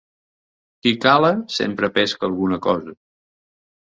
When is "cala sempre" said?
1.03-1.91